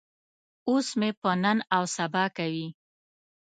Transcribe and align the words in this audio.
اوس 0.69 0.87
مې 0.99 1.09
په 1.21 1.31
نن 1.43 1.57
او 1.75 1.83
سبا 1.95 2.23
کوي. 2.37 2.67